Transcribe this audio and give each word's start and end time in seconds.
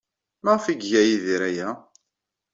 Maɣef 0.43 0.65
ay 0.65 0.73
iga 0.81 1.01
Yidir 1.07 1.41
aya? 1.49 1.69